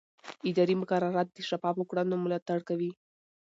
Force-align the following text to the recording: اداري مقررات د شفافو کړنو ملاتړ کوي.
اداري 0.49 0.75
مقررات 0.81 1.27
د 1.31 1.39
شفافو 1.49 1.83
کړنو 1.89 2.15
ملاتړ 2.23 2.59
کوي. 2.69 2.91